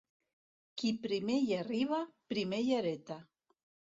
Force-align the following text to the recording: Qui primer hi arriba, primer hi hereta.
Qui 0.81 0.93
primer 1.03 1.35
hi 1.43 1.51
arriba, 1.59 2.01
primer 2.33 2.61
hi 2.69 2.75
hereta. 2.79 3.19